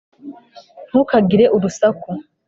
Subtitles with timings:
[0.87, 2.09] ntukagire urusaku